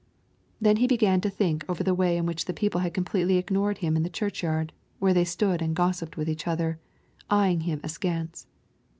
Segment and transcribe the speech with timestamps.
[0.59, 3.77] Then he began to think over the way in which the people had completely ignored
[3.77, 6.79] him in the churchyard, where they stopped and gossiped with each other,
[7.31, 8.47] eying him askance.